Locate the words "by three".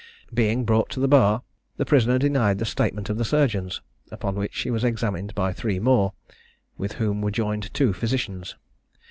5.35-5.77